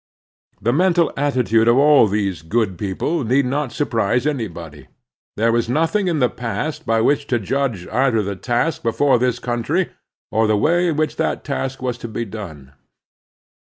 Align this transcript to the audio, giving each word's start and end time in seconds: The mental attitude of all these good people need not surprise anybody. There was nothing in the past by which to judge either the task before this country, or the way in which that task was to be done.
The 0.59 0.73
mental 0.73 1.13
attitude 1.15 1.67
of 1.67 1.77
all 1.77 2.07
these 2.07 2.41
good 2.41 2.75
people 2.75 3.23
need 3.23 3.45
not 3.45 3.71
surprise 3.71 4.25
anybody. 4.25 4.87
There 5.37 5.51
was 5.51 5.69
nothing 5.69 6.07
in 6.07 6.17
the 6.17 6.27
past 6.27 6.87
by 6.87 7.01
which 7.01 7.27
to 7.27 7.37
judge 7.37 7.85
either 7.87 8.23
the 8.23 8.35
task 8.35 8.81
before 8.81 9.19
this 9.19 9.37
country, 9.37 9.91
or 10.31 10.47
the 10.47 10.57
way 10.57 10.87
in 10.87 10.95
which 10.97 11.17
that 11.17 11.43
task 11.43 11.83
was 11.83 11.99
to 11.99 12.07
be 12.07 12.25
done. 12.25 12.73